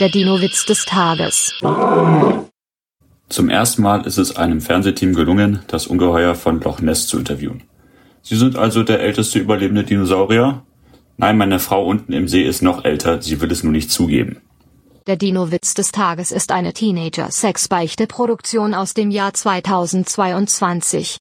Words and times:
Der 0.00 0.08
Dino-Witz 0.08 0.66
des 0.66 0.84
Tages. 0.86 1.54
Zum 3.28 3.48
ersten 3.48 3.82
Mal 3.82 4.04
ist 4.04 4.18
es 4.18 4.34
einem 4.34 4.60
Fernsehteam 4.60 5.14
gelungen, 5.14 5.60
das 5.68 5.86
Ungeheuer 5.86 6.34
von 6.34 6.60
Loch 6.60 6.80
Ness 6.80 7.06
zu 7.06 7.16
interviewen. 7.16 7.62
Sie 8.20 8.34
sind 8.34 8.56
also 8.56 8.82
der 8.82 8.98
älteste 8.98 9.38
überlebende 9.38 9.84
Dinosaurier? 9.84 10.64
Nein, 11.16 11.38
meine 11.38 11.60
Frau 11.60 11.86
unten 11.86 12.12
im 12.12 12.26
See 12.26 12.42
ist 12.42 12.60
noch 12.60 12.84
älter, 12.84 13.22
sie 13.22 13.40
will 13.40 13.52
es 13.52 13.62
nur 13.62 13.72
nicht 13.72 13.92
zugeben. 13.92 14.40
Der 15.06 15.16
Dino-Witz 15.16 15.74
des 15.74 15.92
Tages 15.92 16.32
ist 16.32 16.50
eine 16.50 16.72
Teenager-Sex-Beichte-Produktion 16.72 18.74
aus 18.74 18.94
dem 18.94 19.12
Jahr 19.12 19.32
2022. 19.32 21.12